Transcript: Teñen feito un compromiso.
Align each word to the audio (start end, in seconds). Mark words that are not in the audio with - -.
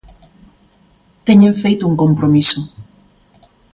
Teñen 1.27 1.53
feito 1.63 1.83
un 1.89 1.95
compromiso. 2.03 2.59